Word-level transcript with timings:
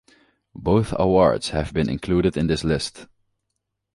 Both 0.55 0.95
awards 0.97 1.49
have 1.51 1.75
been 1.75 1.87
included 1.87 2.35
in 2.35 2.47
this 2.47 2.63
list. 2.63 3.05